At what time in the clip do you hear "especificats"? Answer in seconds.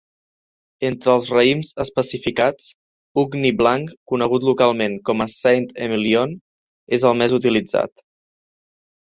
1.83-2.69